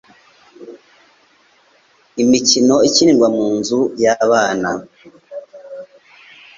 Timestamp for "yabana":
4.03-4.71